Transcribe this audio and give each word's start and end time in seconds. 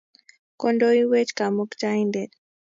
ngondoywech 0.55 1.31
kamuktaindet 1.37 2.31